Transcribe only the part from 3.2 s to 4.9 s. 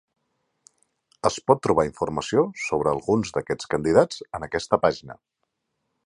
d'aquests candidats en aquesta